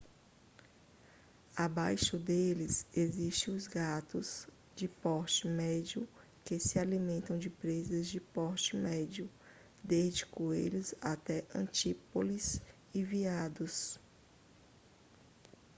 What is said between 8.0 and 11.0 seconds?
de porte médio desde coelhos